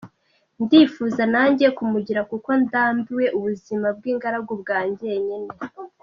[0.63, 5.49] Ndifuza nanjye kumugira kuko ndambiwe ubuzima bw’ingaragu bwa njyenyine".